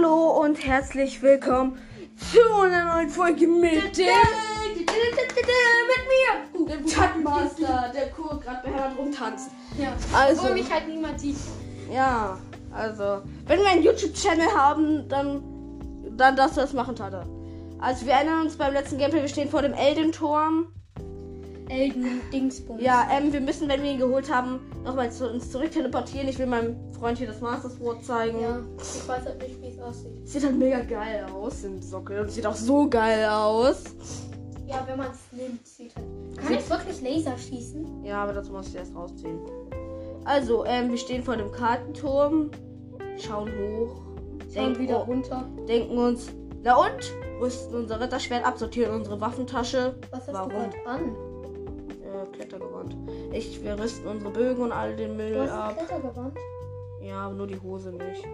[0.00, 1.76] Hallo und herzlich willkommen
[2.30, 4.78] zu einer neuen Folge mit dem mit
[6.56, 6.76] mir.
[6.76, 9.50] dem Chatmaster, der cool gerade bei Hermann rumtanzt.
[9.76, 9.92] Ja.
[10.16, 11.36] Also- Obwohl mich halt niemand sieht.
[11.92, 12.38] Ja,
[12.72, 15.42] also, wenn wir einen YouTube-Channel haben, dann,
[16.16, 17.26] dann darfst du das machen, Tata.
[17.80, 20.66] Also, wir erinnern uns beim letzten Gameplay, wir stehen vor dem Eldenturm.
[21.68, 22.82] Elden Dingsbums.
[22.82, 26.28] Ja, ähm, wir müssen, wenn wir ihn geholt haben, nochmal zu uns zurück teleportieren.
[26.28, 28.40] Ich will meinem Freund hier das Master Sword zeigen.
[28.40, 28.60] Ja.
[28.78, 30.10] Ich weiß halt nicht, wie es aussieht.
[30.24, 33.84] Sieht halt mega geil aus im Sockel sieht auch so geil aus.
[34.66, 36.06] Ja, wenn man es nimmt, sieht halt.
[36.36, 38.04] Kann ich wirklich Laser schießen?
[38.04, 39.40] Ja, aber dazu muss ich erst rausziehen.
[40.24, 42.50] Also, ähm, wir stehen vor dem Kartenturm,
[43.16, 43.96] schauen hoch,
[44.40, 45.48] Schauen denken, wieder runter.
[45.66, 46.28] denken uns,
[46.62, 47.12] na und?
[47.40, 49.94] Rüsten unser Ritterschwert ab, sortieren unsere Waffentasche.
[50.10, 50.50] Was hast Warum?
[50.50, 51.16] du gerade an?
[52.32, 52.96] Äh, Klettergewand.
[53.32, 55.76] Ich, wir rüsten unsere Bögen und all den Müll Du hast ab.
[55.78, 56.36] Klettergewand.
[57.02, 58.24] Ja, aber nur die Hose nicht.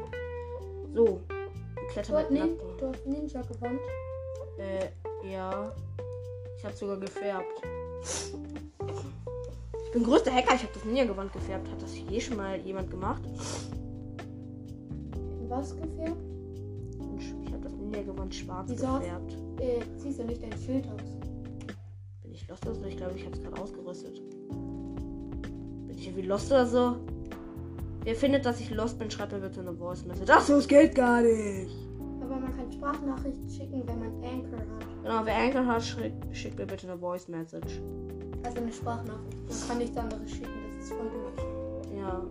[0.94, 1.20] So.
[1.96, 2.58] Hast, mit Nin Nacken.
[2.78, 3.80] du hast Ninja-Gewand.
[4.58, 4.88] Äh,
[5.30, 5.72] ja.
[6.56, 7.62] Ich habe sogar gefärbt.
[9.86, 11.68] Ich bin größter Hacker, ich habe das Ninja-Gewand gefärbt.
[11.70, 13.22] Hat das je schon mal jemand gemacht?
[15.48, 16.16] Was gefärbt?
[17.46, 19.36] Ich habe das Ninja-Gewand schwarz Wieso hast- gefärbt.
[19.60, 21.13] Äh, siehst du nicht dein Schild aus?
[22.54, 22.86] Ich lost oder so?
[22.86, 24.22] Ich glaube, ich habe es gerade ausgerüstet.
[24.48, 26.96] Bin ich irgendwie lost oder so?
[28.04, 30.30] Wer findet, dass ich lost bin, schreibt mir bitte eine Voice Message.
[30.32, 31.74] Ach so, es geht gar nicht.
[32.20, 35.02] Aber man kann Sprachnachrichten schicken, wenn man Anchor hat.
[35.02, 37.80] Genau, wer Anchor hat, schickt, schickt mir bitte eine Voice Message.
[38.44, 39.38] Also eine Sprachnachricht.
[39.48, 41.46] Man kann nicht andere schicken, das ist voll doof.
[41.96, 42.22] Ja.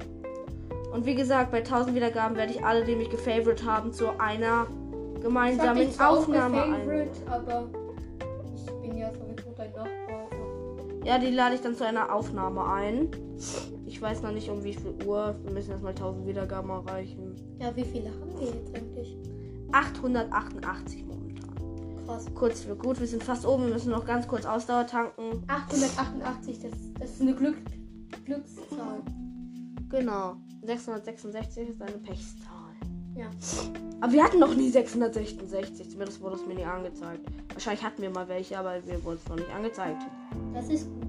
[0.93, 4.67] Und wie gesagt, bei 1000 Wiedergaben werde ich alle, die mich gefavorit haben, zu einer
[5.15, 7.09] Ich gemeinsamen Aufnahme ein.
[11.05, 13.09] Ja, die lade ich dann zu einer Aufnahme ein.
[13.85, 15.35] Ich weiß noch nicht um wie viel Uhr.
[15.43, 17.35] Wir müssen erstmal 1000 Wiedergaben erreichen.
[17.59, 19.17] Ja, wie viele haben wir jetzt eigentlich?
[19.73, 22.05] 888 momentan.
[22.05, 22.25] Krass.
[22.33, 23.65] Kurz für gut, wir sind fast oben.
[23.65, 25.43] Wir müssen noch ganz kurz Ausdauer tanken.
[25.47, 27.57] 888, das, das ist eine Glück,
[28.25, 29.01] Glückszahl.
[29.89, 30.37] Genau.
[30.61, 32.52] 666 ist eine Pechzahl.
[33.15, 33.25] Ja.
[34.01, 35.89] Aber wir hatten noch nie 666.
[35.91, 37.21] Zumindest wurde es mir nie angezeigt.
[37.53, 40.01] Wahrscheinlich hatten wir mal welche, aber wir wurden es noch nicht angezeigt.
[40.53, 41.03] Das ist gut.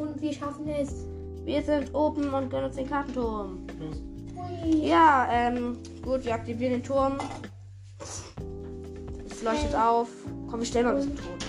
[0.00, 1.06] Und wir schaffen es.
[1.44, 3.66] Wir sind oben und gönnen uns den Kartenturm.
[4.36, 4.86] Hui.
[4.86, 7.18] Ja, ähm, gut, wir aktivieren den Turm.
[9.30, 10.08] Es leuchtet auf.
[10.50, 11.46] Komm, wir stellen mal ein bisschen tot.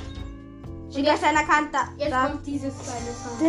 [0.91, 1.78] Steht gleich einer Kante.
[1.97, 2.28] Jetzt da.
[2.28, 3.41] kommt dieses kleine Sound.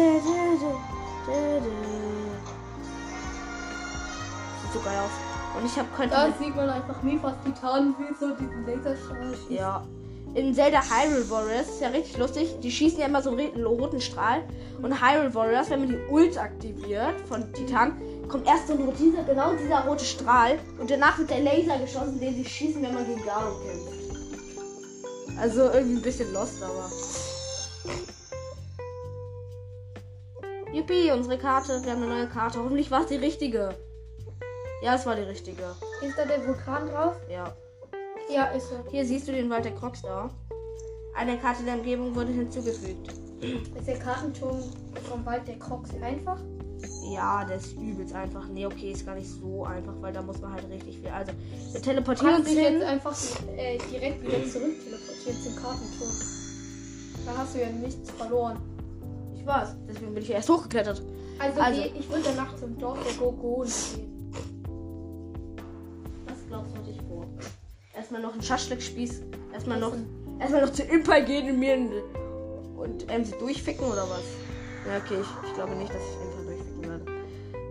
[4.76, 5.10] So geil aus.
[5.58, 6.14] Und ich hab könnte.
[6.14, 9.34] Da sieht man einfach Mifas Titan, wie so diesen Laserstrahl.
[9.48, 9.86] Ja.
[10.34, 12.56] In Zelda Hyrule Warriors ist ja richtig lustig.
[12.62, 14.42] Die schießen ja immer so einen ro- roten Strahl.
[14.82, 17.98] Und Hyrule Warriors, wenn man die Ult aktiviert von Titan,
[18.28, 20.58] kommt erst so ein dieser, genau dieser rote Strahl.
[20.78, 25.40] Und danach wird der Laser geschossen, den sie schießen, wenn man gegen Ganon kämpft.
[25.40, 26.90] Also irgendwie ein bisschen lost, aber.
[30.74, 31.80] Yippie, unsere Karte.
[31.82, 32.58] Wir haben eine neue Karte.
[32.58, 33.74] Hoffentlich war es die richtige.
[34.82, 35.62] Ja, es war die richtige.
[36.02, 37.16] Ist da der Vulkan drauf?
[37.30, 37.52] Ja.
[38.32, 38.84] Ja, ist er.
[38.90, 40.30] Hier siehst du den Wald der Crocs da.
[41.14, 43.14] Eine Karte der Umgebung wurde hinzugefügt.
[43.40, 44.60] Ist der Kartenturm
[45.08, 46.38] vom Wald der Crocs einfach?
[47.10, 48.46] Ja, der ist übelst einfach.
[48.48, 51.08] Nee, okay, ist gar nicht so einfach, weil da muss man halt richtig viel.
[51.08, 51.32] Also,
[51.72, 52.58] wir teleportieren uns hin.
[52.74, 53.16] jetzt einfach
[53.56, 56.10] äh, direkt wieder zurück teleportieren zum Kartenturm.
[57.24, 58.58] Da hast du ja nichts verloren.
[59.36, 61.02] Ich weiß, deswegen bin ich erst hochgeklettert.
[61.38, 64.12] Also, Also- geh- ich würde danach zum Dorf der Gorgonen gehen.
[68.36, 69.22] Einen Schaschlik-Spieß.
[69.54, 69.94] Erstmal noch,
[70.38, 71.74] erstmal noch zu Impai gehen und mir
[72.76, 74.24] und ähm, sie durchficken oder was?
[74.86, 77.04] Ja, okay, ich, ich glaube nicht, dass ich Impai durchficken werde.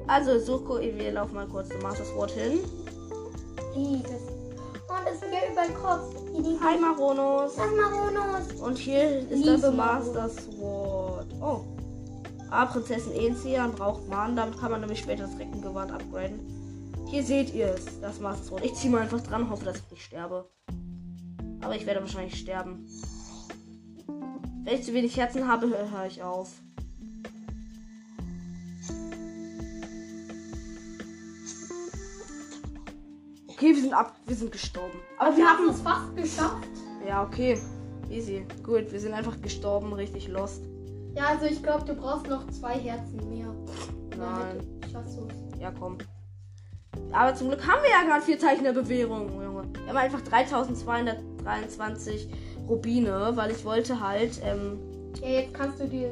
[0.08, 2.62] Also, Suko, wir laufen mal kurz zum Master Sword hin.
[3.76, 6.16] Das sind ja überall Crocs.
[6.34, 7.56] Hier die Hi, Maronos.
[7.58, 8.59] Das Maronos.
[8.59, 9.76] Und hier ist Liebe das.
[9.76, 11.28] Master Sword.
[11.42, 11.62] Oh.
[12.50, 14.35] Ah, Prinzessin Enzia braucht Mahn.
[14.35, 16.40] Damit kann man nämlich später das Reckengewand upgraden.
[17.08, 18.66] Hier seht ihr es, das Sword.
[18.66, 20.50] Ich ziehe mal einfach dran, hoffe, dass ich nicht sterbe.
[21.62, 22.86] Aber ich werde wahrscheinlich sterben.
[24.64, 26.52] Wenn ich zu wenig Herzen habe, höre hör ich auf.
[33.48, 35.00] Okay, wir sind ab, wir sind gestorben.
[35.18, 36.68] Aber wir haben es fast geschafft.
[37.08, 37.58] ja, okay.
[38.09, 38.46] Easy.
[38.64, 40.64] Gut, wir sind einfach gestorben, richtig lost.
[41.16, 43.48] Ja, also ich glaube, du brauchst noch zwei Herzen mehr.
[44.18, 44.59] Nein.
[44.82, 45.59] Damit schaffst du es.
[45.59, 45.98] Ja, komm.
[47.12, 49.64] Aber zum Glück haben wir ja gerade vier Zeichen der Bewährung, Junge.
[49.74, 52.30] Wir haben einfach 3223
[52.68, 54.80] Rubine, weil ich wollte halt, ähm,
[55.22, 56.12] Ja, jetzt kannst du dir.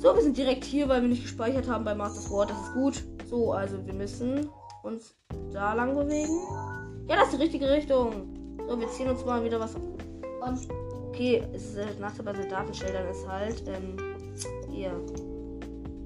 [0.00, 2.50] so, wir sind direkt hier, weil wir nicht gespeichert haben bei Master Sword.
[2.50, 3.02] Das ist gut.
[3.30, 4.48] So, also wir müssen
[4.82, 5.14] uns
[5.52, 6.40] da lang bewegen.
[7.08, 8.58] Ja, das ist die richtige Richtung.
[8.68, 9.74] So, wir ziehen uns mal wieder was.
[9.74, 10.68] Und
[11.12, 13.96] Okay, es ist halt Nachteil bei Soldatenschildern ist halt, ähm,
[14.70, 14.92] hier.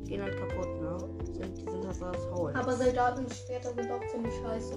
[0.05, 0.86] Gehen halt kaputt, ne?
[1.93, 2.57] Sind halt aus Holz.
[2.57, 4.75] aber Soldatenschwerter sind auch ziemlich scheiße.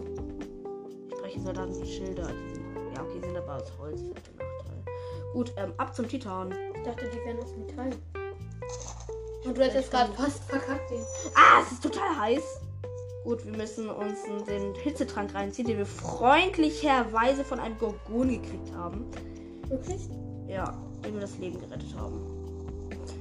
[1.07, 2.29] Ich spreche Soldatenschilder.
[2.95, 4.01] Ja, okay, sind aber aus Holz.
[4.37, 5.33] Das.
[5.33, 6.53] Gut, ähm, ab zum Titan.
[6.75, 7.89] Ich dachte, die wären aus Metall.
[9.45, 11.01] Und du hättest gerade fast verkackt den.
[11.35, 12.61] Ah, es ist total heiß.
[13.23, 19.05] Gut, wir müssen uns den Hitzetrank reinziehen, den wir freundlicherweise von einem Gorgon gekriegt haben.
[19.67, 20.09] Wirklich?
[20.47, 22.21] Ja, dem wir das Leben gerettet haben.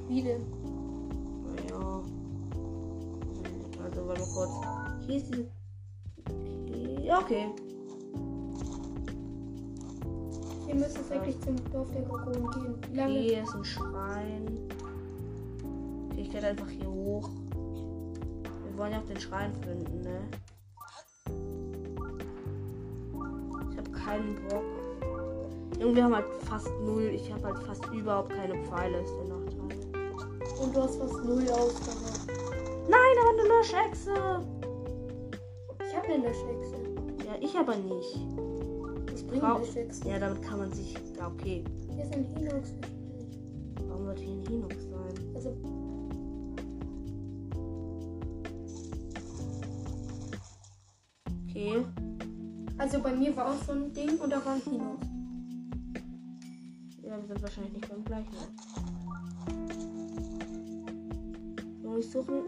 [0.09, 0.47] Wie denn?
[4.39, 4.53] Kurz.
[5.05, 5.49] Hier ist diese.
[7.03, 7.49] Ja, okay.
[10.65, 12.95] Wir müssen wirklich zum Dorf der Gorgonen gehen.
[12.95, 13.19] Lange?
[13.19, 14.47] Hier ist ein Schrein.
[16.13, 17.29] Okay, ich werde einfach hier hoch.
[18.63, 20.21] Wir wollen ja auch den Schrein finden, ne?
[23.73, 24.63] Ich habe keinen Bock.
[25.81, 27.11] Irgendwie wir haben halt fast null.
[27.13, 30.63] Ich habe halt fast überhaupt keine Pfeile, ist der Nachteil.
[30.63, 32.18] Und du hast fast null Ausdauer.
[32.89, 34.15] Nein, aber eine Löschechse.
[35.87, 36.77] Ich habe eine Löschechse.
[37.27, 38.27] Ja, ich aber nicht.
[39.15, 40.09] Ich bringe Frau- Löschechsen.
[40.11, 40.95] Ja, damit kann man sich.
[41.17, 41.65] Ja, okay.
[41.95, 42.75] Hier ist ein Hinox.
[43.89, 45.35] Warum wird hier ein Hinox sein?
[45.35, 45.57] Also,
[51.51, 51.85] Okay.
[52.79, 55.07] also bei mir war auch so ein Ding und da war ein Hinox.
[57.03, 58.35] Ja, wir sind wahrscheinlich nicht beim gleichen.
[61.99, 62.45] Ich suche.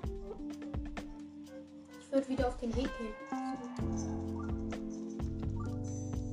[2.31, 3.12] Wieder auf den Weg gehen.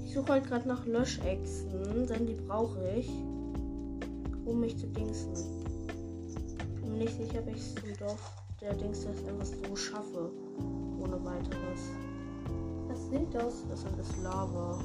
[0.06, 3.10] Ich suche halt gerade nach Löschechsen, denn die brauche ich,
[4.46, 5.34] um mich zu dingsen.
[6.84, 10.30] Bin nicht sicher, ob ich es Dorf der Dings das einfach so schaffe.
[11.00, 11.90] Ohne weiteres.
[12.90, 13.64] Was sind das?
[13.68, 14.80] Das ist alles Lava.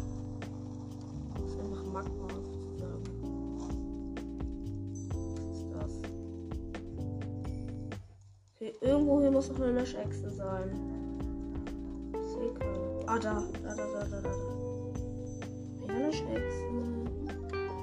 [1.34, 3.02] Das ist einfach Magma sozusagen.
[5.10, 5.92] Was ist das?
[8.54, 10.91] Okay, irgendwo hier muss noch eine Löschechse sein.
[13.22, 13.42] Da.
[13.62, 14.28] Da, da, da, da, da.
[15.86, 15.94] da.
[15.94, 16.66] Löschechse.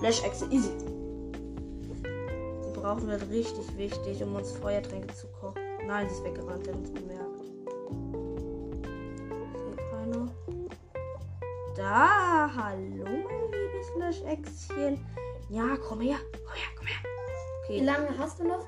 [0.02, 0.72] Löschechse, easy.
[2.04, 5.62] Die brauchen wir richtig wichtig, um uns Feuertränke zu kochen.
[5.88, 7.40] Nein, sie ist weggerannt, der hat uns bemerkt.
[9.54, 10.32] Sehe keine.
[11.76, 15.06] Da, hallo, mein liebes Löschechschen.
[15.50, 16.98] Ja, komm her, komm her, komm her.
[17.68, 18.66] Wie Okay, lange hast du noch?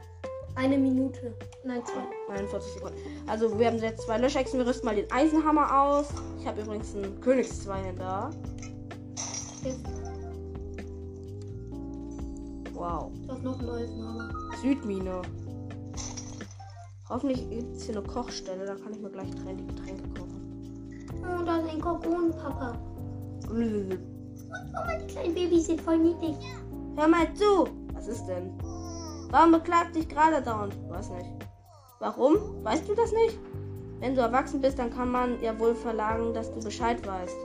[0.56, 1.34] Eine Minute.
[1.64, 2.34] Nein, zwei.
[2.34, 2.98] 49 Sekunden.
[3.28, 4.60] Also, wir haben jetzt zwei Löschechsen.
[4.60, 6.08] Wir rüsten mal den Eisenhammer aus.
[6.40, 7.20] Ich habe übrigens einen.
[9.64, 9.86] Jetzt.
[12.74, 13.12] Wow.
[13.28, 14.34] Du hast noch ein neues Name.
[14.62, 15.22] Südmine.
[17.10, 18.66] Hoffentlich gibt es hier eine Kochstelle.
[18.66, 21.06] Da kann ich mir gleich drei die Getränke kochen.
[21.22, 22.74] Oh, da ist ein Gorgon, Papa.
[23.50, 23.98] Hör
[24.50, 26.36] Oh, meine kleinen Babys sind voll niedlich.
[27.08, 27.68] mal zu.
[27.94, 28.52] Was ist denn?
[29.30, 30.76] Warum beklagt dich gerade dauernd?
[30.90, 31.41] Weiß nicht.
[32.02, 32.64] Warum?
[32.64, 33.38] Weißt du das nicht?
[34.00, 37.38] Wenn du erwachsen bist, dann kann man ja wohl verlangen, dass du Bescheid weißt.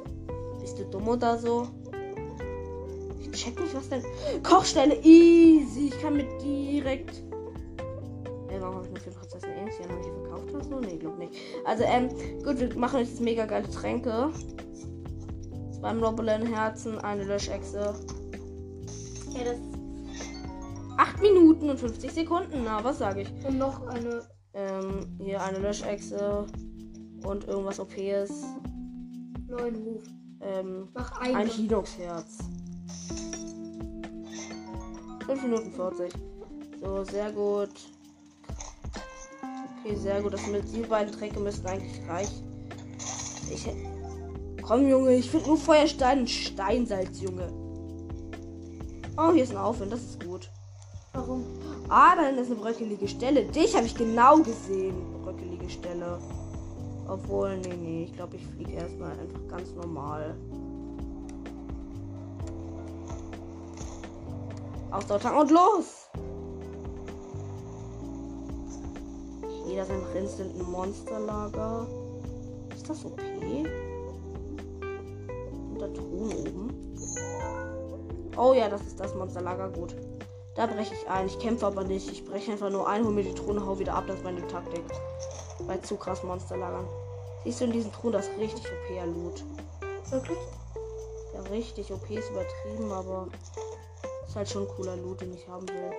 [0.59, 1.69] Bist du dumm oder so?
[3.21, 4.03] Ich check nicht, was denn.
[4.43, 5.89] Kochstelle, easy.
[5.89, 7.23] Ich kann mir direkt.
[8.49, 9.91] Ey, warum habe ich nur für Prinzessin Ähnchen?
[9.91, 10.81] Habe ich verkauft oder so?
[10.81, 11.35] Nee, glaub nicht.
[11.67, 12.09] Also, ähm,
[12.43, 14.31] gut, wir machen jetzt mega geile Tränke.
[15.79, 17.95] Zwei Noblin-Herzen, eine Löschechse.
[19.35, 19.59] Ja, das.
[20.97, 22.63] 8 Minuten und 50 Sekunden.
[22.65, 23.47] Na, was sage ich?
[23.47, 24.23] Und noch eine.
[24.57, 26.47] Ähm, hier eine Löschechse
[27.25, 28.31] und irgendwas OPs.
[29.49, 30.03] neuen Ruf.
[30.41, 31.51] Ähm, Mach ein eine.
[31.51, 32.39] Hinox-Herz.
[35.27, 36.13] 5 Minuten 40.
[36.81, 37.69] So, sehr gut.
[39.81, 40.33] Okay, sehr gut.
[40.33, 42.45] Das mit die beiden Tränke müssten eigentlich reichen.
[43.53, 43.69] Ich.
[44.63, 47.53] Komm, Junge, ich finde nur Feuerstein und Steinsalz, Junge.
[49.19, 50.26] Oh, hier ist ein Aufwind, das ist gut.
[51.17, 51.45] Warum?
[51.89, 53.45] Ah, da hinten ist eine bröckelige Stelle.
[53.45, 54.95] Dich habe ich genau gesehen.
[55.23, 56.19] Bröckelige Stelle.
[57.09, 58.05] Obwohl, nee, nee.
[58.05, 60.37] Ich glaube, ich fliege erstmal einfach ganz normal.
[64.91, 66.09] Ausdauertank und los!
[69.77, 71.87] Das ist einfach instant ein Monsterlager.
[72.75, 73.65] Ist das okay?
[75.71, 76.71] Und da Truhen oben.
[78.37, 79.69] Oh ja, das ist das Monsterlager.
[79.71, 79.95] Gut.
[80.57, 81.27] Da breche ich ein.
[81.27, 82.11] Ich kämpfe aber nicht.
[82.11, 84.05] Ich breche einfach nur ein, hole mir die Truhen, hau wieder ab.
[84.07, 84.83] Das ist meine Taktik.
[85.67, 86.87] Bei zu krass Monsterlagern.
[87.45, 89.45] Siehst du in diesen Truhen das ist richtig OP Loot.
[90.11, 90.39] Wirklich?
[91.35, 93.29] Ja, richtig OP ist übertrieben, aber
[94.27, 95.93] ist halt schon ein cooler Loot, den ich haben will.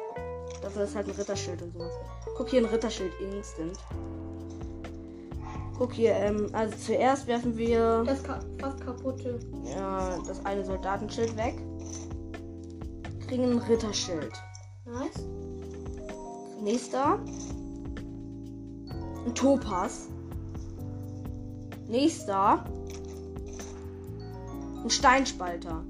[0.62, 1.94] Dafür ist halt ein Ritterschild und sowas.
[2.36, 3.78] Guck hier ein Ritterschild instant.
[5.78, 9.40] Guck hier, ähm, also zuerst werfen wir Das ka fast kaputte.
[9.64, 11.56] ja, das eine Soldatenschild weg.
[13.28, 14.34] Kriegen ein Ritterschild.
[14.88, 15.27] Nice.
[16.62, 17.20] Nächster.
[19.25, 20.08] Ein Topaz.
[21.88, 22.63] Nächster.
[24.84, 25.84] Ein Steinspalter.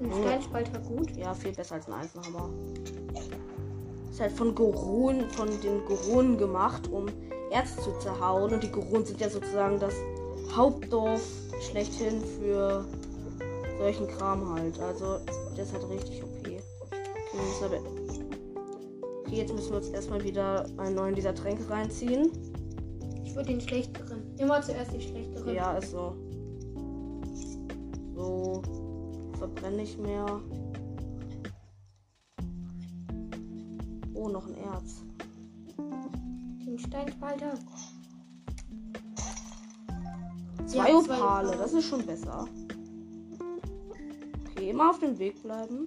[0.00, 0.22] Ein Oh.
[0.22, 1.16] Steinspalter gut.
[1.16, 2.48] Ja, viel besser als ein Eisenhammer.
[4.10, 7.06] Ist halt von Goron, von den Goronen gemacht, um
[7.50, 8.54] Erz zu zerhauen.
[8.54, 9.94] Und die Goronen sind ja sozusagen das
[10.54, 11.22] Hauptdorf
[11.60, 12.84] schlechthin für
[13.78, 14.80] solchen Kram halt.
[14.80, 15.18] Also,
[15.56, 16.22] ist halt richtig
[19.30, 22.30] jetzt müssen wir uns erstmal wieder einen neuen dieser Tränke reinziehen.
[23.24, 24.22] Ich würde den schlechteren.
[24.38, 25.54] Immer zuerst die schlechteren.
[25.54, 26.14] Ja, ist so.
[28.14, 28.62] So.
[29.38, 30.40] Verbrenne ich mehr.
[34.14, 35.02] Oh, noch ein Erz.
[36.66, 37.54] Den Steinspalter.
[40.66, 41.56] Zwei Ja, Opale.
[41.56, 42.46] das ist schon besser.
[44.50, 45.86] Okay, immer auf dem Weg bleiben.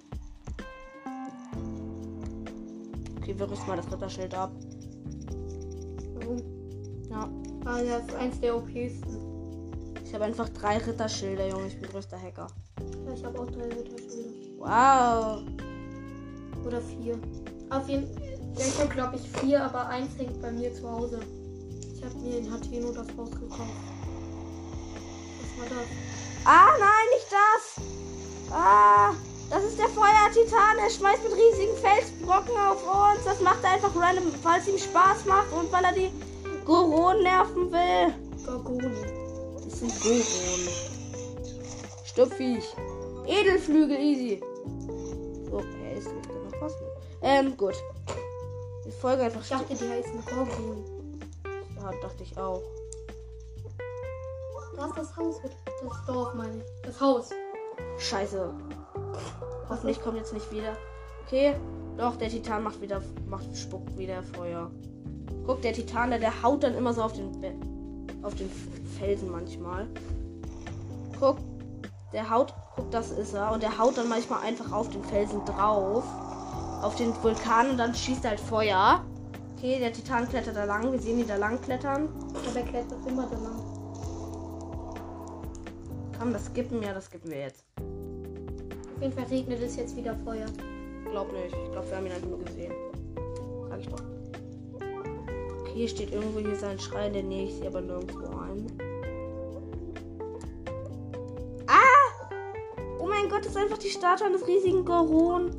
[3.34, 4.52] Okay, wir rüsten mal das Ritterschild ab.
[6.14, 6.42] Warum?
[7.10, 7.28] Ja,
[7.66, 9.16] Ah, das ist eins der OPsten.
[10.04, 11.66] ich habe einfach drei Ritterschilder, Junge.
[11.68, 12.46] Ich bin größter Hacker.
[13.06, 14.30] Ja, ich habe auch drei Ritterschilder.
[14.58, 15.42] Wow.
[16.66, 17.18] Oder vier.
[17.70, 18.22] Auf jeden Fall.
[18.56, 21.18] Ich habe glaube ich vier, aber eins hängt bei mir zu Hause.
[21.96, 23.60] Ich habe mir in Hateno das Haus gekauft.
[25.40, 25.88] Was war das?
[26.44, 27.84] Ah, nein, nicht das.
[28.52, 29.14] Ah,
[29.50, 30.78] das ist der Feuertitan.
[30.78, 33.24] Er schmeißt mit riesigen Felsbrocken auf uns.
[33.24, 36.10] Das macht er einfach random, weil es ihm Spaß macht und weil er die
[36.64, 38.14] Goronen nerven will.
[38.46, 38.94] Gorgone.
[39.64, 40.68] Das sind Goronen.
[42.04, 42.74] Stupfviech.
[43.26, 44.40] Edelflügel, easy.
[45.50, 46.74] So, er ist nicht noch was.
[47.22, 47.74] Ähm, gut.
[48.86, 51.20] Die Folge einfach Ich dachte, die heißen Gorgon.
[51.76, 52.62] Ja, dachte ich auch.
[54.76, 55.36] Da ist das Haus.
[55.42, 56.64] Das Dorf, meine ich.
[56.82, 57.30] Das Haus.
[57.98, 58.52] Scheiße.
[59.68, 60.76] Hoffentlich kommt jetzt nicht wieder.
[61.26, 61.54] Okay.
[61.96, 64.70] Doch, der Titan macht wieder, macht, spuckt wieder Feuer.
[65.46, 67.52] Guck, der Titan, der, der haut dann immer so auf den, Be
[68.22, 68.50] auf den
[68.98, 69.86] Felsen manchmal.
[71.20, 71.38] Guck,
[72.12, 73.52] der haut, guck, das ist er.
[73.52, 76.04] Und der haut dann manchmal einfach auf den Felsen drauf.
[76.82, 79.04] Auf den Vulkan und dann schießt er halt Feuer.
[79.56, 80.90] Okay, der Titan klettert da lang.
[80.90, 82.08] Wir sehen ihn da lang klettern.
[82.34, 83.74] Aber er klettert immer da lang.
[86.18, 87.64] Komm, das skippen ja, das skippen wir jetzt.
[89.04, 90.46] Jeden Fall regnet es jetzt wieder Feuer.
[91.10, 91.54] Glaub nicht.
[91.54, 92.72] Ich glaube, wir haben ihn einfach nur gesehen.
[93.68, 94.00] Sag ich doch.
[95.60, 97.44] Okay, hier steht irgendwo hier sein Schrei in der Nähe.
[97.44, 98.66] Ich sehe aber nirgendwo ein.
[101.66, 102.30] Ah!
[102.98, 105.50] Oh mein Gott, das ist einfach die Statue eines riesigen Goron.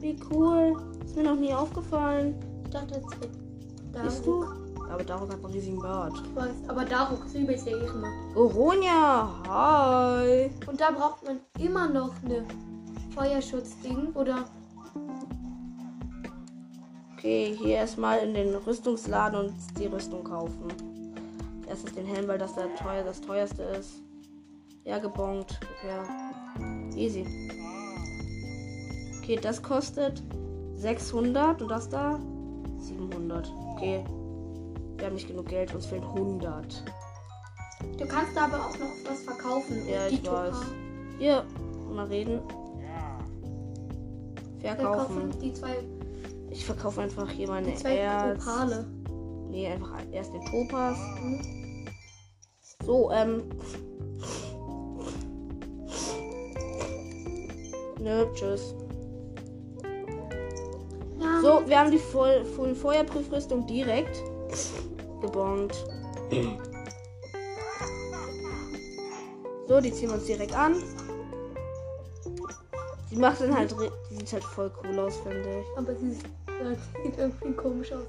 [0.00, 0.76] Wie cool.
[1.04, 2.34] Ist mir noch nie aufgefallen.
[2.64, 4.44] Ich dachte, es wird Bist du?
[4.90, 6.14] Aber Daruk hat einen riesigen Bart.
[6.14, 8.12] Ich weiß, aber Daruk ist übelst der Ehrenmann.
[8.34, 10.50] Goronia, hi.
[10.66, 12.44] Und da braucht man immer noch eine
[13.14, 14.44] Feuerschutzding oder
[17.22, 20.66] Okay, hier erstmal in den Rüstungsladen und die Rüstung kaufen.
[21.68, 24.00] Erstes den Helm, weil das der teuer, das teuerste ist.
[24.84, 25.60] Ja, gebongt.
[25.86, 26.02] Ja.
[26.96, 27.24] Easy.
[29.18, 30.20] Okay, das kostet
[30.74, 32.18] 600 und das da
[32.78, 33.52] 700.
[33.74, 34.04] Okay.
[34.96, 36.82] Wir haben nicht genug Geld, uns fehlen 100.
[38.00, 39.88] du kannst aber auch noch was verkaufen.
[39.88, 40.56] Ja, ich weiß.
[41.20, 41.44] Hier,
[41.88, 42.40] mal reden.
[44.62, 45.14] Verkaufen.
[45.14, 45.76] Verkaufen die zwei,
[46.50, 48.40] Ich verkaufe einfach hier meine zwei Erz.
[48.42, 48.86] Opale.
[49.50, 50.96] Nee, einfach erst den Topaz.
[51.22, 51.86] Mhm.
[52.84, 53.42] So, ähm.
[58.00, 58.74] Nö, tschüss.
[61.20, 64.22] Ja, So, wir haben die Voll Full Feuerprüfrüstung direkt
[65.20, 65.74] gebongt.
[69.68, 70.74] So, die ziehen wir uns direkt an.
[73.12, 73.74] Die macht dann halt,
[74.10, 75.78] die sieht halt voll cool aus, finde ich.
[75.78, 76.30] aber sie sieht
[77.04, 78.04] sieht irgendwie komisch aus.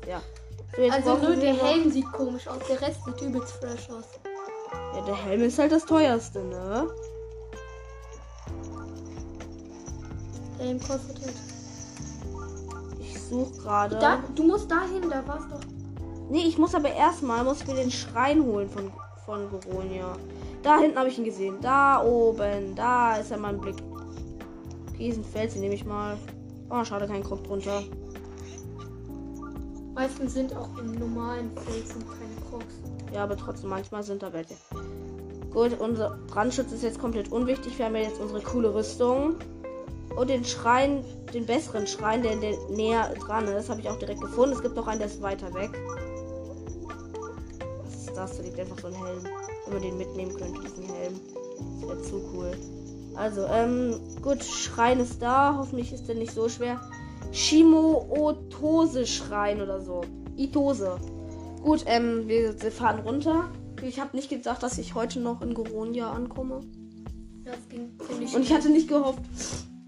[0.76, 4.06] So, jetzt Also nur der Helm sieht komisch aus, der Rest sieht übelst fresh aus.
[4.96, 6.88] Ja, der Helm ist halt das teuerste, ne?
[10.58, 11.36] Der Helm kostet halt.
[13.00, 14.24] Ich suche gerade.
[14.36, 15.60] Du musst dahin, da war's doch.
[16.30, 18.92] Nee, ich muss aber erstmal muss mir den Schrein holen von,
[19.26, 20.16] von Goronia.
[20.64, 21.58] Da hinten habe ich ihn gesehen.
[21.62, 22.74] Da oben.
[22.76, 23.76] Da ist er mein Blick.
[24.98, 26.18] Diesen Fels, den nehme ich mal.
[26.70, 27.84] Oh, schade, kein Krog drunter.
[29.94, 32.76] Meistens sind auch im normalen Felsen keine Crocs.
[33.14, 34.56] Ja, aber trotzdem, manchmal sind da welche.
[35.52, 37.78] Gut, unser Brandschutz ist jetzt komplett unwichtig.
[37.78, 39.36] Wir haben ja jetzt unsere coole Rüstung.
[40.16, 44.22] Und den Schrein, den besseren Schrein, der, der näher dran ist, habe ich auch direkt
[44.22, 44.56] gefunden.
[44.56, 45.72] Es gibt noch einen, der ist weiter weg.
[47.88, 48.38] ist das?
[48.38, 49.24] Da liegt einfach so ein Helm.
[49.66, 51.20] Wenn man den mitnehmen könnte, diesen Helm.
[51.82, 52.52] Das wäre zu cool.
[53.16, 55.56] Also, ähm, gut, Schrein ist da.
[55.58, 56.82] Hoffentlich ist der nicht so schwer.
[57.32, 60.02] Shimo-Otose-Schrein oder so.
[60.36, 61.00] Itose.
[61.64, 63.50] Gut, ähm, wir, wir fahren runter.
[63.82, 66.62] Ich habe nicht gedacht, dass ich heute noch in Goronia ankomme.
[67.44, 69.22] Das ging ziemlich Und ich hatte nicht gehofft.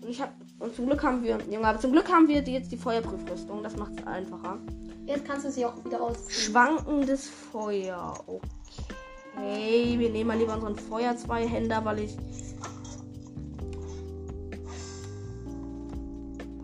[0.01, 2.53] Und ich habe und zum Glück haben wir, Junge, aber zum Glück haben wir die,
[2.53, 3.61] jetzt die Feuerprüfrüstung.
[3.61, 4.57] Das macht es einfacher.
[5.05, 6.29] Jetzt kannst du sie auch wieder ausziehen.
[6.29, 8.13] Schwankendes Feuer.
[8.25, 9.99] Okay.
[9.99, 12.17] Wir nehmen mal lieber unseren Feuerzweihänder, weil ich.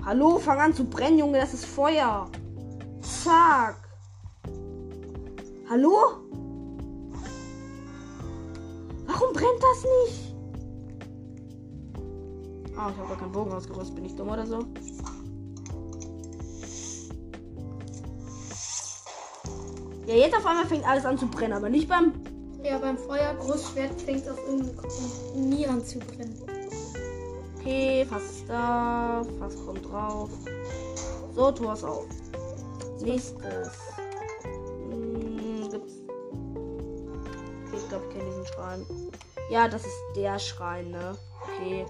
[0.04, 1.40] Hallo, fang an zu brennen, Junge.
[1.40, 2.28] Das ist Feuer.
[3.02, 3.76] Fuck.
[5.70, 5.94] Hallo?
[9.06, 10.36] Warum brennt das nicht?
[12.76, 13.96] Ah, ich habe gar keinen Bogen ausgerüstet.
[13.96, 14.66] Bin ich dumm oder so?
[20.08, 22.14] Ja, jetzt auf einmal fängt alles an zu brennen, aber nicht beim.
[22.64, 26.61] Ja, beim Feuer Großschwert fängt es nie an zu brennen.
[27.62, 29.24] Okay, Fass ist da.
[29.38, 30.32] Fass kommt drauf.
[31.36, 32.06] So, Tor ist auf.
[33.02, 33.72] Nächstes.
[34.90, 35.94] Hm, gibt's.
[37.68, 38.86] Okay, ich glaube, ich kenne diesen Schrein.
[39.52, 41.16] Ja, das ist der Schrein, ne?
[41.44, 41.86] Okay.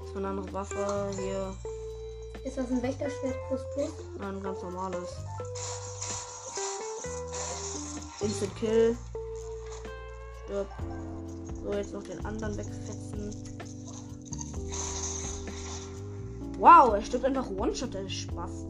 [0.00, 1.10] Das ist eine andere Waffe.
[1.18, 1.54] Hier.
[2.42, 3.92] Ist das ein Wächterschwert plus plus?
[4.18, 5.16] Nein, ein ganz normales.
[8.20, 8.96] Instant Kill.
[10.44, 10.66] Stirb.
[11.62, 13.49] So, jetzt noch den anderen wegfetzen.
[16.60, 18.66] Wow, er stirbt einfach One-Shot, der Spaß.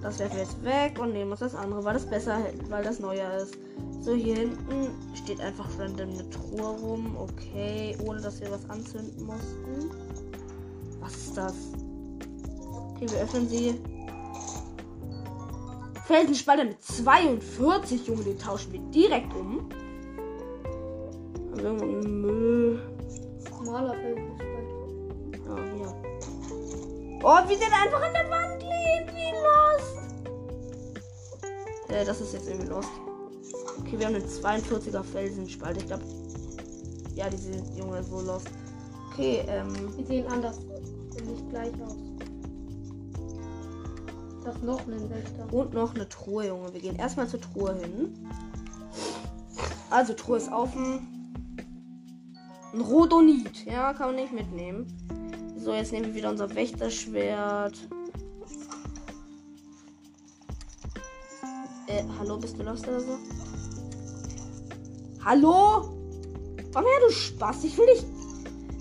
[0.00, 2.38] Das werfen wir jetzt weg und nehmen uns das andere, weil das besser,
[2.68, 3.58] weil das neuer ist.
[4.00, 7.16] So, hier hinten steht einfach random eine Truhe rum.
[7.18, 9.90] Okay, ohne dass wir was anzünden mussten.
[11.00, 11.54] Was ist das?
[12.92, 13.74] Okay, wir öffnen sie.
[16.06, 19.68] Felsenspalter mit 42, Junge, den tauschen wir direkt um.
[21.56, 22.80] Irgendeinen Müll.
[23.50, 24.25] Normaler Felsenspalt.
[27.28, 29.12] Oh, wie der da einfach an der Wand liegt.
[29.12, 29.82] Wie los.
[31.88, 32.86] Äh, das ist jetzt irgendwie los.
[33.80, 35.76] Okay, wir haben einen 42er Felsenspalt.
[35.76, 36.04] Ich glaube.
[37.16, 38.44] Ja, diese Junge ist wohl los.
[39.10, 39.74] Okay, ähm.
[39.98, 40.58] Die sehen anders,
[41.10, 41.96] sehen nicht gleich aus.
[44.44, 45.52] Das ist noch ein Wächter.
[45.52, 46.72] Und noch eine Truhe, Junge.
[46.72, 48.24] Wir gehen erstmal zur Truhe hin.
[49.90, 51.08] Also, Truhe ist offen.
[52.72, 53.64] Ein Rodonit.
[53.64, 54.86] Ja, kann man nicht mitnehmen.
[55.66, 57.76] So, jetzt nehmen wir wieder unser Wächterschwert.
[61.88, 63.18] Äh, hallo, bist du lost oder so?
[65.24, 65.90] Hallo?
[66.72, 67.64] Komm her, du Spaß.
[67.64, 68.04] Ich will dich.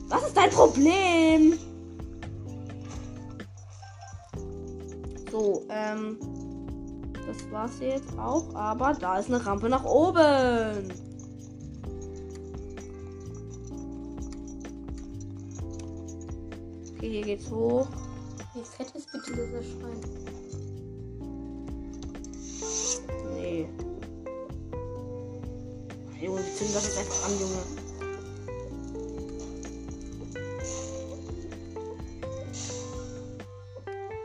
[0.10, 1.58] Was ist dein Problem?
[5.32, 6.20] So, ähm.
[7.26, 8.54] Das war's jetzt auch.
[8.54, 10.94] Aber da ist eine Rampe nach oben.
[17.06, 17.88] Okay, hier geht's hoch.
[18.56, 20.02] Wie fett ist bitte dieser Schrein?
[23.36, 23.68] Nee.
[26.20, 27.62] Junge, wir zünden das jetzt einfach an, Junge.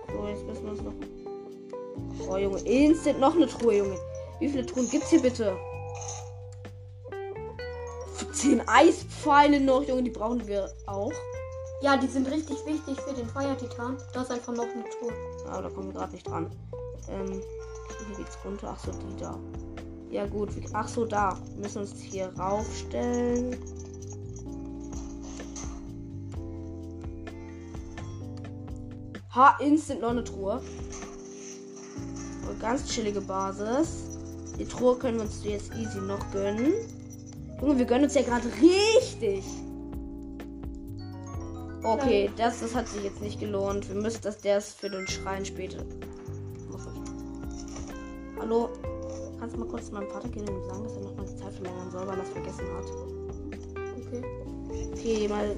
[0.08, 2.30] So, jetzt müssen wir uns noch.
[2.30, 3.98] Oh, Junge, instant noch eine Truhe, Junge.
[4.38, 5.54] Wie viele Truhen gibt's hier bitte?
[8.32, 11.12] Zehn Eispfeile noch, Junge, die brauchen wir auch.
[11.82, 13.96] Ja, die sind richtig wichtig für den Feuertitan.
[14.12, 15.12] Da ist einfach noch eine Tour.
[15.48, 16.50] Aber da kommen wir gerade nicht dran.
[17.08, 17.40] Ähm,
[18.06, 18.74] hier geht's runter.
[18.76, 19.38] Ach so, die da.
[20.10, 21.38] Ja gut, wir- ach so, da.
[21.54, 23.56] Wir müssen uns hier raufstellen.
[29.34, 30.60] Ha, instant noch eine Truhe.
[32.46, 34.18] Eine ganz chillige Basis.
[34.58, 36.74] Die Truhe können wir uns jetzt easy noch gönnen.
[37.60, 39.44] Junge, wir gönnen uns ja gerade richtig.
[41.82, 43.88] Okay, das, das hat sich jetzt nicht gelohnt.
[43.88, 45.84] Wir müssen das, der ist für den Schrein später.
[48.38, 48.68] Hallo?
[49.38, 51.90] Kannst du mal kurz meinem Vater gehen und sagen, dass er nochmal die Zeit verlängern
[51.90, 52.84] soll, weil er es vergessen hat?
[54.06, 54.24] Okay.
[54.92, 55.56] Okay, mal.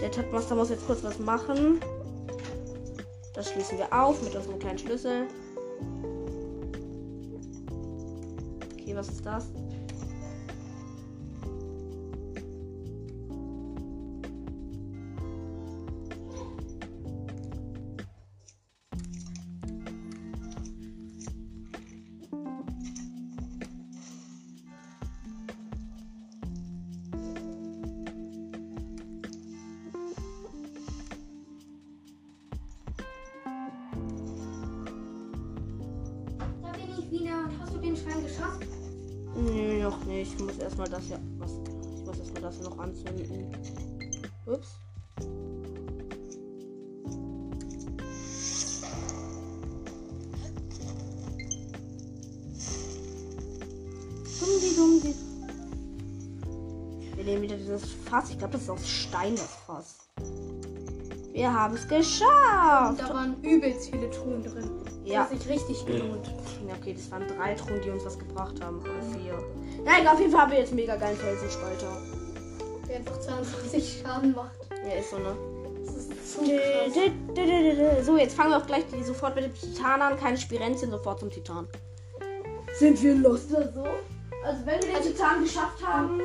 [0.00, 1.80] Der Tabmaster muss jetzt kurz was machen.
[3.32, 5.26] Das schließen wir auf mit unserem kleinen Schlüssel.
[8.72, 9.46] Okay, was ist das?
[58.64, 59.96] Ist aus Stein, das Fass.
[61.32, 62.90] Wir haben es geschafft.
[62.90, 64.70] Und da waren übelst viele Truhen drin.
[64.84, 65.20] Das Ja.
[65.20, 66.32] hat sich richtig gelohnt.
[66.66, 68.80] Ja, okay, das waren drei Truhen, die uns was gebracht haben.
[68.80, 69.38] Oder vier.
[69.84, 71.88] Nein, auf jeden Fall haben wir jetzt mega geilen Felsenspalter.
[72.88, 74.52] Der einfach 22 Schaden macht.
[74.86, 75.36] Ja, ist so, ne?
[75.84, 78.06] Das krass.
[78.06, 80.16] So, jetzt fangen wir auch gleich die, sofort mit dem Titan an.
[80.16, 81.68] Keine Spirenzien, sofort zum Titan.
[82.78, 83.84] Sind wir lost oder so?
[84.44, 86.20] Also, wenn wir den Titan geschafft haben,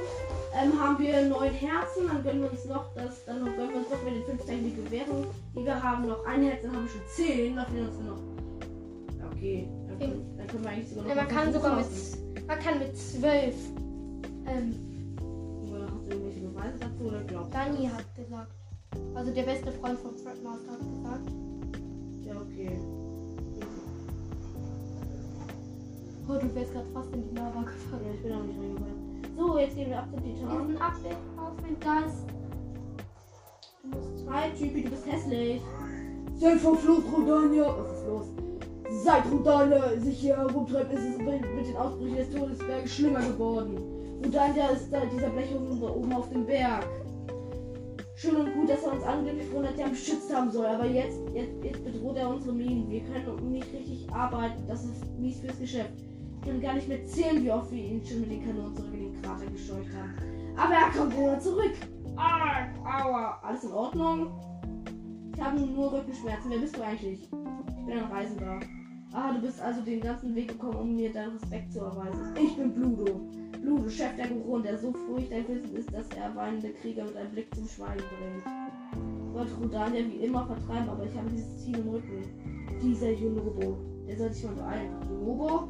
[0.62, 2.08] ähm, haben wir neun Herzen.
[2.08, 4.46] Dann gönnen wir uns noch das, dann noch gönnen wir uns noch mit den fünf
[4.46, 6.62] technischen Währungen, die wir haben, noch ein Herz.
[6.64, 7.56] Dann haben wir schon zehn.
[7.56, 8.20] Dann fehlen uns noch.
[9.32, 11.10] Okay, dann können, dann können wir eigentlich sogar noch.
[11.10, 13.56] Ja, man kann sogar mit, man kann mit 12.
[14.48, 14.76] Ähm,
[15.70, 17.58] Oder Hast du irgendwelche Beweise dazu oder glaubst du?
[17.58, 18.52] Dani hat gesagt.
[19.16, 21.30] Also der beste Freund von Fred Master hat gesagt.
[22.26, 22.80] Ja, okay.
[26.28, 28.06] Oh, du wärst gerade fast in die Lava gefallen.
[28.06, 28.99] Ja, ich bin auch nicht reingefallen.
[29.38, 30.68] So, jetzt gehen wir ab zum Wir Titan.
[30.68, 30.82] sind
[31.38, 32.26] auf mit Geist.
[33.84, 35.62] Du musst Hi, Typi, du bist hässlich.
[36.36, 37.66] Seid verflucht, Rodania.
[37.78, 38.26] Was ist los?
[39.04, 43.78] Seit Rodania sich hier herumtreibt, ist es mit mit den Ausbrüchen des Todesberges schlimmer geworden.
[44.24, 46.86] Rodania ist da dieser Blechhund da oben auf dem Berg.
[48.16, 51.18] Schön und gut, dass er uns angeblich vor 100 Jahren beschützt haben soll, aber jetzt,
[51.34, 52.90] jetzt, jetzt bedroht er unsere Minen.
[52.90, 54.62] Wir können nicht richtig arbeiten.
[54.68, 55.94] Das ist mies fürs Geschäft.
[56.42, 58.94] Ich kann gar nicht mehr zählen, wie oft wir ihn schon mit den Kanonen zurück
[58.94, 60.14] in den Krater gescheucht haben.
[60.58, 61.74] Aber er kommt wieder zurück.
[62.16, 63.40] Ah, aua.
[63.44, 64.32] Alles in Ordnung?
[65.36, 66.52] Ich habe nur Rückenschmerzen.
[66.52, 67.24] Wer bist du eigentlich?
[67.24, 68.60] Ich bin ein Reisender.
[69.12, 72.36] Ah, du bist also den ganzen Weg gekommen, um mir deinen Respekt zu erweisen.
[72.36, 73.22] Ich bin Bludo.
[73.62, 77.54] Bludo, Chef der Goron, der so furchteinflößend ist, dass er weinende Krieger mit einem Blick
[77.56, 78.44] zum Schweigen bringt.
[79.28, 82.24] Ich wollte Rodania wie immer vertreiben, aber ich habe dieses Ziel im Rücken.
[82.82, 83.78] Dieser Junobo.
[84.08, 84.92] Der soll sich mal beeilen.
[85.10, 85.70] Junobo?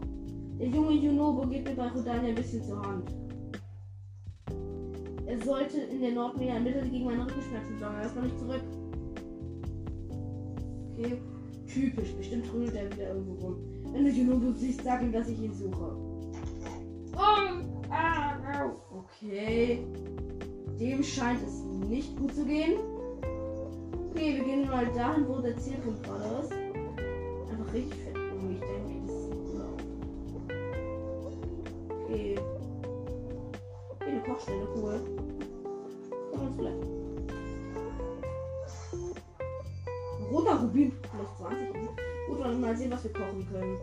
[0.60, 3.10] Der junge Junobo geht mir bei Rodania ein bisschen zur Hand.
[5.26, 7.95] Er sollte in der Nordmeer ein Mittel gegen meine Rückenschmerzen sorgen.
[7.95, 8.62] Er ist noch nicht zurück.
[10.91, 11.22] Okay.
[11.65, 12.13] Typisch.
[12.13, 13.56] Bestimmt trödelt er wieder irgendwo rum.
[13.93, 15.95] Wenn du Junobo siehst, sag ihm, dass ich ihn suche.
[17.15, 18.98] Oh, ah, au.
[18.98, 19.80] Okay.
[20.78, 22.74] Dem scheint es nicht gut zu gehen.
[24.10, 26.52] Okay, wir gehen mal dahin, wo der Zielpunkt gerade ist.
[26.52, 28.09] Einfach richtig
[32.10, 32.36] Okay.
[33.91, 35.00] Okay, eine Kochstelle, cool.
[36.32, 36.78] Komm uns vielleicht.
[40.32, 41.76] Roter Rubin plus 20.
[42.28, 43.78] Gut, dann mal sehen, was wir kochen können.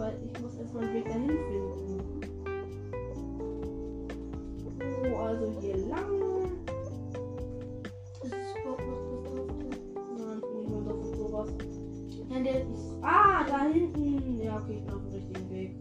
[0.00, 2.20] Aber ich muss erstmal einen Weg dahin finden.
[5.02, 6.52] So, also hier lang.
[8.22, 9.46] Das ist überhaupt noch das.
[10.18, 11.50] Nein, ich mehr auf sowas.
[12.30, 12.96] Ja, der ist.
[13.02, 14.40] Ah, da hinten.
[14.42, 15.76] Ja, okay, ich bin auf dem richtigen Weg.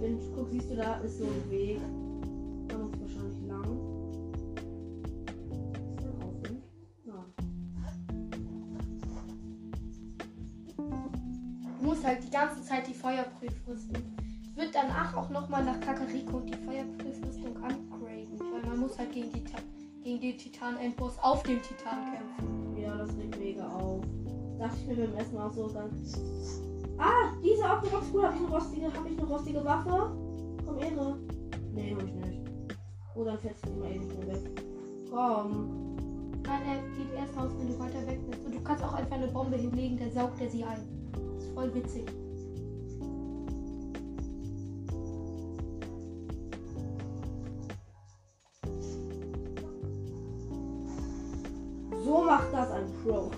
[0.00, 1.80] Wenn, guck, siehst du, da ist so ein Weg.
[2.68, 3.89] Da muss ich wahrscheinlich lang.
[13.50, 14.02] Feuerprüfrüstung.
[14.42, 18.38] Ich würde danach auch nochmal nach Kakariko und die Feuerprüfrüstung upgraden.
[18.38, 19.58] Weil man muss halt gegen die, Ta
[20.02, 22.76] gegen den Titan-Endboss auf dem Titan kämpfen.
[22.76, 24.02] Ja, das regt mega auf.
[24.58, 26.60] Dachte ich mir beim ersten Mal auch so ganz.
[26.98, 30.12] Ah, diese Octorox-Kuh habe ich eine rostige, habe ich eine rostige Waffe?
[30.66, 31.18] Komm, Ehre.
[31.72, 32.40] Nee, hab ich nicht.
[33.14, 34.62] Oh, dann fällst du die mal eh mehr weg.
[35.10, 35.96] Komm.
[36.42, 38.44] Nein, er geht erst raus, wenn du weiter weg bist.
[38.44, 40.80] Und du kannst auch einfach eine Bombe hinlegen, dann saugt er sie ein.
[41.12, 42.04] Das ist voll witzig.
[52.10, 53.30] So macht das ein Pro.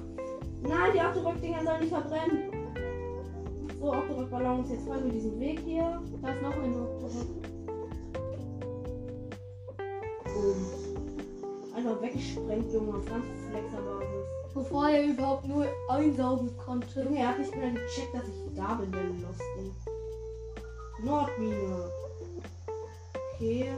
[0.63, 2.51] Nein, die Octorok-Dinger sollen nicht verbrennen.
[3.79, 6.01] So, Octorok-Ballons, jetzt folgen wir diesen Weg hier.
[6.23, 7.27] Da ist noch ein Oktorok.
[10.25, 11.77] Boom.
[11.77, 14.27] einfach weggesprengt, Junge, auf ganz Flexerbasis.
[14.55, 17.03] Bevor er überhaupt nur einsaugen konnte.
[17.03, 19.73] Junge, er hat nicht mehr gecheckt, dass ich da bin, der Lustig.
[21.05, 21.91] Nordmine.
[23.35, 23.69] Okay.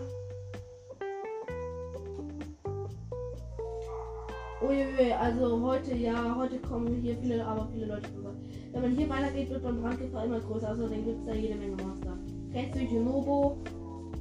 [4.65, 8.33] Uiuiui, also heute, ja, heute kommen hier viele, aber viele Leute rüber.
[8.73, 10.73] Wenn man hier weitergeht, wird beim Brandgefahr immer größer.
[10.73, 12.17] Außerdem gibt es da jede Menge Monster.
[12.51, 13.59] Kennst du Junobo?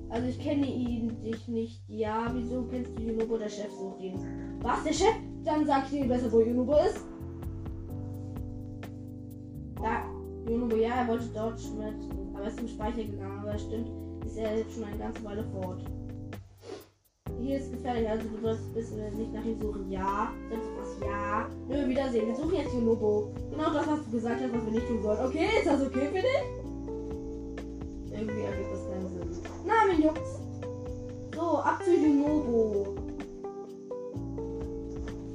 [0.10, 1.82] Also ich kenne ihn dich nicht.
[1.88, 3.38] Ja, wieso kennst du Junobo?
[3.38, 4.20] Der Chef sucht ihn.
[4.62, 5.16] Was, der Chef?
[5.46, 7.06] Dann sag ich dir besser, wo Junobo ist.
[9.82, 10.04] Ja,
[10.50, 13.40] Junobo, ja, er wollte dort mit, aber ist zum Speicher gegangen.
[13.40, 13.90] Aber stimmt,
[14.26, 15.82] ist er jetzt schon eine ganze Weile fort.
[17.44, 19.92] Hier ist gefährlich, also du sollst bis nicht nach ihm suchen.
[19.92, 20.32] Ja.
[20.50, 21.06] Sonst was?
[21.06, 21.46] Ja.
[21.68, 22.28] Nö, Wiedersehen.
[22.28, 23.34] Wir suchen jetzt Junobo.
[23.52, 25.26] Genau das, was du gesagt hast, was wir nicht tun sollen.
[25.26, 26.46] Okay, ist das okay für dich?
[28.14, 29.42] Irgendwie ergibt das keinen Sinn.
[29.66, 30.40] Na, mein Jungs.
[31.36, 32.96] So, ab zu Junobo.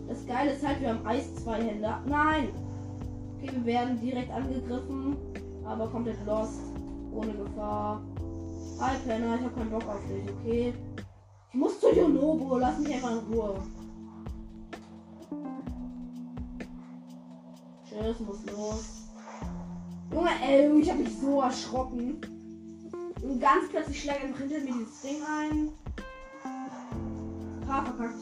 [0.08, 2.02] Das Geile ist halt, wir haben Eis-Zweihänder.
[2.06, 2.48] Nein!
[3.36, 5.14] Okay, wir werden direkt angegriffen,
[5.62, 6.62] aber komplett lost.
[7.12, 8.00] Ohne Gefahr.
[8.80, 10.72] Hi, Penner, ich habe keinen Bock auf dich, okay?
[11.96, 13.62] Junobo, lass mich einfach in Ruhe.
[17.88, 18.98] Tschüss, muss los.
[20.12, 22.20] Junge, ey, ich habe mich so erschrocken.
[23.22, 25.68] Und ganz plötzlich schlägt einfach hinter mir dieses Ding ein.
[27.68, 28.14] Ah, verkackt.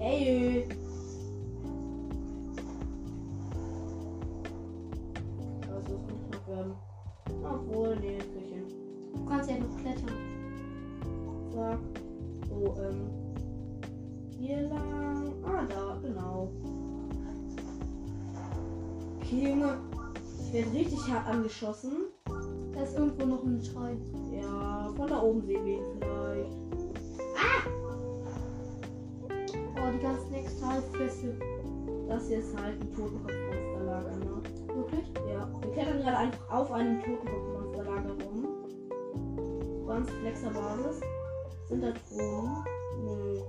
[0.00, 0.68] Ey.
[5.60, 6.00] Das muss
[6.32, 6.74] noch werden.
[7.42, 8.62] Obwohl, nee, Küche.
[9.14, 10.27] Du kannst ja noch klettern.
[11.58, 11.80] Zack.
[12.48, 13.10] So, ähm.
[14.38, 15.34] Hier lang.
[15.44, 16.48] Ah, da, genau.
[19.16, 19.78] Okay, Junge.
[20.40, 21.92] Ich werde richtig hart angeschossen.
[22.72, 24.00] Da ist irgendwo noch ein Schrein.
[24.32, 26.56] Ja, von da oben sehen wir ihn vielleicht.
[29.74, 31.34] Oh, die ganzen Extralfässe.
[32.08, 34.42] Das hier ist halt ein Totenkopfmonsterlager, ne?
[34.76, 35.12] Wirklich?
[35.28, 35.48] Ja.
[35.60, 38.46] Wir klettern gerade einfach auf einem Totenkopfmonsterlager rum.
[39.88, 41.00] Ganz flexer Basis.
[41.68, 42.64] Sind da Truhen?
[43.04, 43.42] Nö.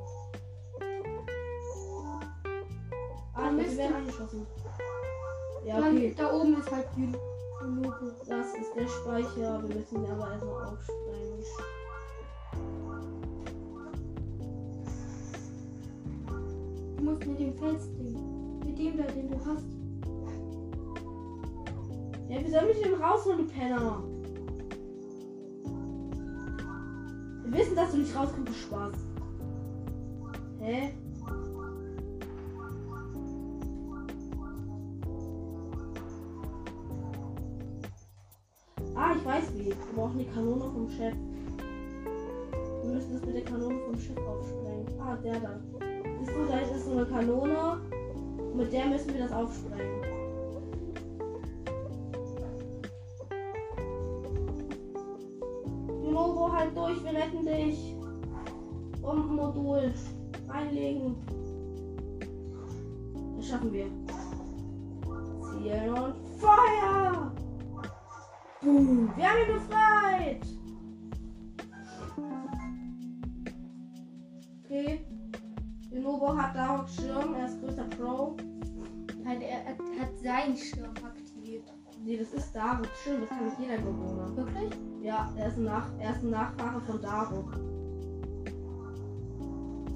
[3.33, 3.71] Ah, Mist.
[3.71, 4.45] wir werden angeschossen.
[5.63, 6.13] Ja, okay.
[6.17, 7.13] Da oben ist halt die
[7.63, 8.11] Logo.
[8.27, 9.63] Das ist der Speicher.
[9.63, 11.43] Wir müssen ihn aber erstmal aufsprengen.
[16.97, 18.59] Du musst mit dem Felsding.
[18.65, 19.65] Mit dem da, den du hast.
[22.27, 24.03] Ja, wie soll ich den rausholen, du Penner?
[27.49, 28.93] Wir wissen, dass du nicht rauskommst, du Spaß.
[30.59, 30.93] Hä?
[38.93, 39.65] Ah, ich weiß wie.
[39.65, 41.15] Wir brauchen die Kanone vom Chef.
[42.83, 44.85] Wir müssen das mit der Kanone vom Schiff aufsprengen.
[44.99, 45.59] Ah, der da.
[46.19, 47.81] Siehst du, da ist so eine Kanone.
[48.53, 50.08] Mit der müssen wir das aufsprengen.
[57.29, 57.95] Retten dich.
[59.01, 59.93] Bombenmodul
[60.47, 61.15] reinlegen.
[63.37, 63.85] Das schaffen wir.
[65.41, 67.31] Zielen und Feuer!
[68.61, 70.45] Boom, wir haben ihn befreit!
[74.65, 75.05] Okay.
[75.91, 78.35] Junobo hat Darok Schirm, er ist größter Pro.
[79.23, 81.73] Nein, er, er hat seinen Schirm aktiviert.
[82.03, 84.35] Nee, das ist Darok Schirm, das kann nicht jeder Bewohner.
[84.35, 84.58] Wirklich?
[85.37, 87.51] Er ist ein, Nach er ist ein Nachfahre von Daruk.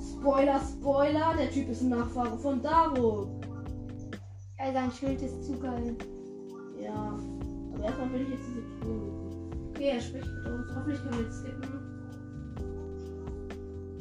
[0.01, 3.29] Spoiler, Spoiler, der Typ ist ein Nachfahre von Daruk.
[4.59, 5.95] Ja, sein Schild ist zu geil.
[6.81, 7.17] Ja,
[7.73, 9.11] aber erstmal will ich jetzt diese Truhe.
[9.69, 10.75] Okay, er spricht mit uns.
[10.75, 11.79] Hoffentlich können wir jetzt skippen.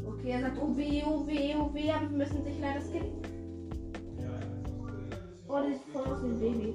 [0.07, 3.23] Okay, er sagt, oh weh, oh weh, oh weh, aber wir müssen sich leider skippen.
[5.49, 6.75] Oh, das sieht voll aus ein Baby.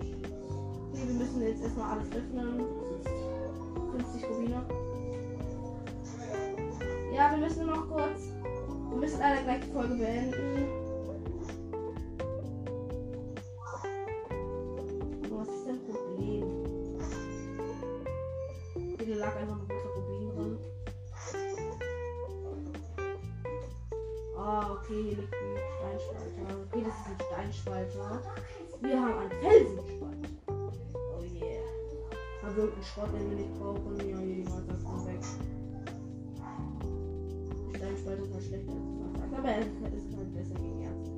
[0.92, 2.87] Okay, wir müssen jetzt erstmal alles öffnen.
[3.98, 4.62] 50 Rubine.
[7.16, 8.30] Ja, wir müssen noch kurz.
[8.90, 10.77] Wir müssen leider gleich die Folge beenden.
[32.78, 33.98] Irgendein Schrott, den wir nicht brauchen.
[33.98, 35.24] Ja, hier die Monster kommen weg.
[37.76, 39.34] Steinspalter ist halt schlechter als.
[39.34, 41.10] Aber er ist halt besser gegen Erz.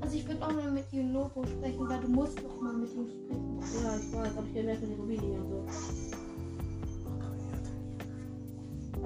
[0.00, 3.08] Also ich würde auch mal mit Junobo sprechen, weil du musst noch mal mit ihm
[3.08, 3.58] sprechen.
[3.82, 5.64] Ja, ich weiß, aber ich kenne mehr von den Rubinen und so.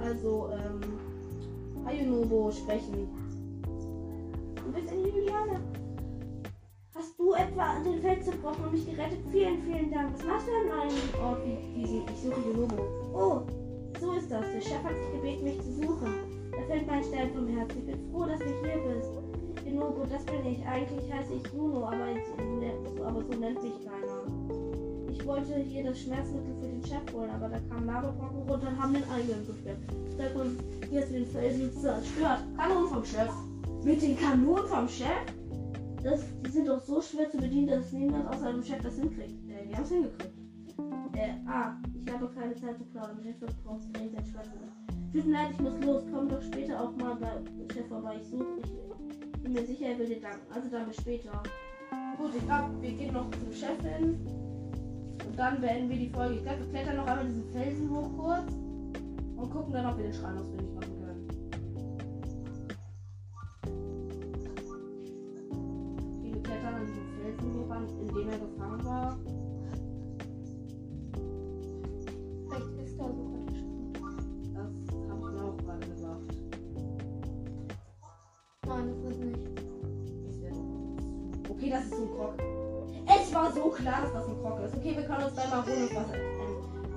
[0.01, 0.81] Also, ähm,
[1.85, 3.07] Ayunobo sprechen.
[7.45, 9.19] Etwa den Feld zerbrochen und mich gerettet?
[9.31, 10.13] Vielen, vielen Dank.
[10.13, 12.01] Was machst du an einem Ort wie diesem?
[12.07, 12.81] Ich suche Junobo.
[13.13, 13.41] Oh,
[13.99, 14.45] so ist das.
[14.51, 16.09] Der Chef hat dich gebeten, mich zu suchen.
[16.51, 17.77] Da fällt mein Stein vom Herzen.
[17.79, 19.09] Ich bin froh, dass du hier bist.
[19.63, 20.65] Junobo, das bin ich.
[20.65, 24.25] Eigentlich heiße ich Juno, aber, ich, aber so nennt mich keiner.
[25.11, 28.81] Ich wollte hier das Schmerzmittel für den Chef holen, aber da kamen Lavabrocken runter und
[28.81, 29.77] haben den Eingang gesperrt.
[30.15, 30.57] Stefan,
[30.89, 32.41] hier ist den Felsen zerstört.
[32.57, 33.29] Kanonen vom Chef.
[33.83, 35.34] Mit den Kanonen vom Chef?
[36.05, 39.43] Das, die sind doch so schwer zu bedienen, dass niemand außer dem Chef das hinkriegt.
[39.49, 40.33] Äh, wir haben es hingekriegt.
[41.15, 43.19] Äh, ah, ich habe keine Zeit zu plaudern.
[43.23, 44.67] Chef braucht dringend sein Schmerzmittel.
[45.11, 46.03] Tut mir leid, ich muss los.
[46.13, 48.19] Komm doch später auch mal bei Chef vorbei.
[48.21, 48.71] Ich suche dich.
[49.41, 50.45] Bin mir sicher, er will dir danken.
[50.53, 51.41] Also dann bis später.
[52.19, 54.19] Gut, ich glaube, wir gehen noch zum Chef hin.
[55.27, 56.35] Und dann beenden wir die Folge.
[56.35, 58.53] Ich glaube, wir klettern noch einmal diesen Felsen hoch kurz.
[59.37, 60.94] Und gucken dann, ob wir den Schrein ausfindig machen
[68.07, 69.17] in dem er gefangen war.
[72.47, 73.93] Vielleicht ist da sogar der Schrein.
[74.53, 76.35] Das habe ich mir auch gerade gesagt.
[78.67, 79.39] Nein, das ist nicht.
[81.49, 82.33] Okay, das ist ein Krog.
[83.07, 84.75] Es war so klar, dass das ein Krog ist.
[84.75, 86.21] Okay, wir können uns bei Marone was ein,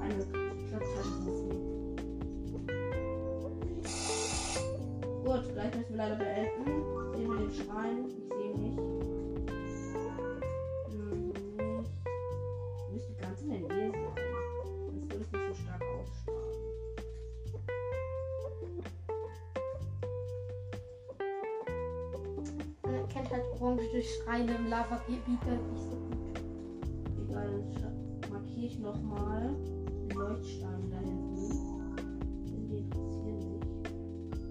[0.03, 1.69] eine nehmen.
[5.25, 6.65] Gut, gleich müssen wir leider beenden.
[7.15, 8.28] Sehen wir den Schrein?
[23.69, 26.41] Orange Schreine im Lavagebiet halt nicht so gut.
[27.29, 31.97] Egal, dann markiere ich nochmal den Leuchtstein da hinten.
[32.47, 33.83] Denn die interessieren mich.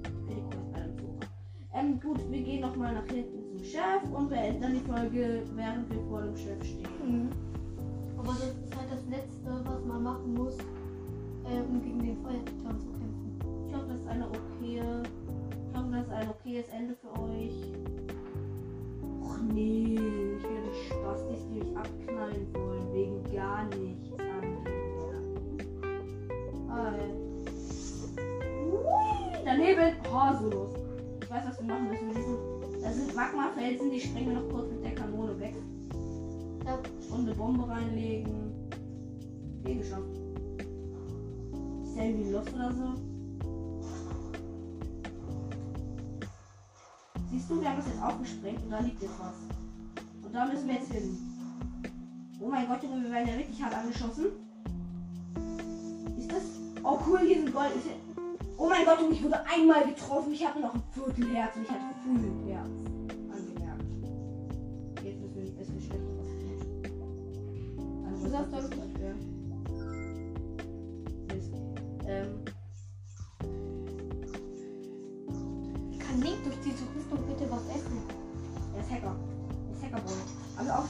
[0.04, 1.20] Die Quest bei dem.
[1.74, 5.90] Ähm, gut, wir gehen nochmal nach hinten zum Chef und beenden dann die Folge, während
[5.92, 7.30] wir vor dem Chef stehen.
[8.18, 10.58] Aber das ist halt das Letzte, was man machen muss,
[11.46, 13.40] äh, um gegen den Feuertitan zu kämpfen.
[13.68, 15.04] Ich hoffe, das ist eine okaye.
[15.70, 17.77] Ich hoffe, das ist ein okayes Ende für euch.
[34.00, 35.56] Sprengen wir noch kurz mit der Kanone weg.
[36.66, 36.80] Ja.
[37.16, 38.52] Und eine Bombe reinlegen.
[39.60, 40.04] Okay, geschafft.
[41.84, 42.94] Ist ja irgendwie Luft oder so.
[47.32, 49.36] Siehst du, wir haben das jetzt auch gesprengt und da liegt jetzt was.
[50.24, 51.18] Und da müssen wir jetzt hin.
[52.40, 54.26] Oh mein Gott, Junge, wir werden ja wirklich hart angeschossen.
[56.18, 56.44] Ist das?
[56.84, 57.72] Oh cool, hier sind Gold.
[58.58, 60.34] Oh mein Gott, Junge, ich wurde einmal getroffen.
[60.34, 61.57] Ich hatte noch ein Viertelherz und
[80.68, 80.86] Also auch.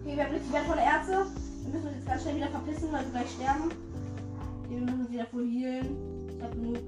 [0.00, 1.26] Okay, wir haben richtig wertvolle Erze.
[1.62, 3.70] Wir müssen uns jetzt ganz schnell wieder verpissen, weil wir gleich sterben.
[4.68, 6.28] Wir müssen uns wieder voll healen.
[6.34, 6.78] Ich hab genug.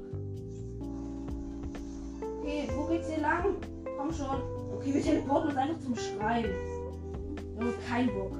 [2.40, 3.54] Okay, wo geht's hier lang?
[3.98, 4.42] Komm schon.
[4.74, 6.44] Okay, wir teleporten uns einfach zum Schrein.
[6.44, 8.32] Wir haben keinen Bock.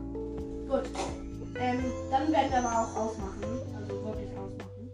[0.69, 0.91] Gut.
[1.57, 3.45] Ähm, dann werden wir aber auch ausmachen.
[3.77, 4.91] Also wirklich ausmachen.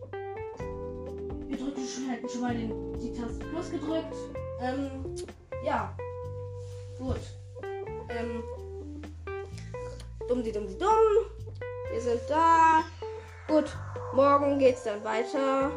[1.47, 4.15] Wir drücken schon, hätten schon mal den, die Taste Plus gedrückt.
[4.61, 4.91] Ähm,
[5.65, 5.97] ja.
[6.99, 7.21] Gut.
[8.19, 8.43] Ähm.
[10.29, 10.89] Dumm, die dumm, die dumm.
[11.93, 12.83] Wir sind da.
[13.49, 13.77] Gut.
[14.15, 15.71] Morgen geht's dann weiter.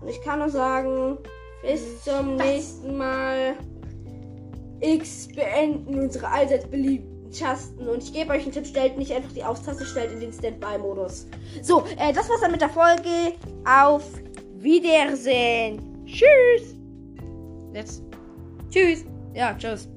[0.00, 1.18] Und ich kann nur sagen,
[1.62, 3.54] bis zum nächsten Mal.
[4.80, 7.86] X beenden unsere allseits beliebten Tasten.
[7.88, 11.26] Und ich gebe euch einen Tipp, stellt nicht einfach die Auftaste, stellt in den Standby-Modus.
[11.62, 13.34] So, äh, das war's dann mit der Folge.
[13.64, 14.04] Auf
[14.56, 16.04] Wiedersehen.
[16.06, 16.74] Tschüss.
[17.72, 18.02] Jetzt.
[18.70, 19.04] Tschüss.
[19.34, 19.88] Ja, tschüss.